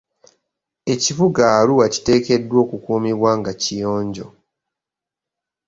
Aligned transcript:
Ekibuga 0.93 1.43
Arua 1.59 1.85
kiteekeddwa 1.93 2.57
okukuumibwa 2.65 3.31
nga 3.39 3.51
kiyonjo. 3.61 4.27